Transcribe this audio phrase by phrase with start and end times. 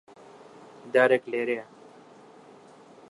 [0.93, 1.65] دارێک لێرەیە.